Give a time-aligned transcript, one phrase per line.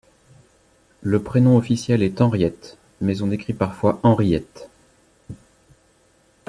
[1.03, 4.67] Le prénom officiel est Henriette, mais on écrit parfois Henriëtte.